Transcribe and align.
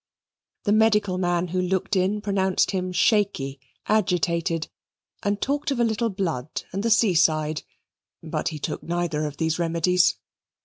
The 0.63 0.71
medical 0.71 1.19
man 1.19 1.49
who 1.49 1.61
looked 1.61 1.95
in 1.95 2.21
pronounced 2.21 2.71
him 2.71 2.91
shaky, 2.91 3.59
agitated, 3.85 4.67
and 5.21 5.39
talked 5.39 5.69
of 5.69 5.79
a 5.79 5.83
little 5.83 6.09
blood 6.09 6.63
and 6.71 6.81
the 6.81 6.89
seaside; 6.89 7.61
but 8.23 8.47
he 8.47 8.57
took 8.57 8.81
neither 8.81 9.27
of 9.27 9.37
these 9.37 9.59
remedies. 9.59 10.15